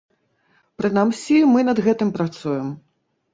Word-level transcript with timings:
Прынамсі, 0.81 1.37
мы 1.51 1.67
над 1.69 1.83
гэтым 1.89 2.09
працуем. 2.17 2.73